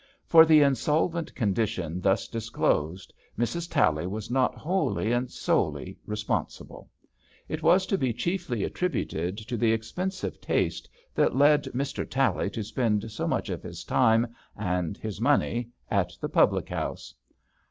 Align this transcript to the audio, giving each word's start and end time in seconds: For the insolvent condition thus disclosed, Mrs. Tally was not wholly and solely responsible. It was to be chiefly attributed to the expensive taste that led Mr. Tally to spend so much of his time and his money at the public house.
For 0.25 0.47
the 0.47 0.61
insolvent 0.61 1.35
condition 1.35 2.01
thus 2.01 2.27
disclosed, 2.27 3.13
Mrs. 3.37 3.69
Tally 3.69 4.07
was 4.07 4.31
not 4.31 4.55
wholly 4.57 5.11
and 5.11 5.29
solely 5.29 5.95
responsible. 6.07 6.89
It 7.47 7.61
was 7.61 7.85
to 7.85 7.99
be 7.99 8.11
chiefly 8.11 8.63
attributed 8.63 9.37
to 9.37 9.55
the 9.57 9.71
expensive 9.71 10.41
taste 10.41 10.89
that 11.13 11.35
led 11.35 11.65
Mr. 11.65 12.03
Tally 12.09 12.49
to 12.49 12.63
spend 12.63 13.11
so 13.11 13.27
much 13.27 13.49
of 13.51 13.61
his 13.61 13.83
time 13.83 14.33
and 14.57 14.97
his 14.97 15.21
money 15.21 15.69
at 15.91 16.13
the 16.19 16.29
public 16.29 16.69
house. 16.69 17.13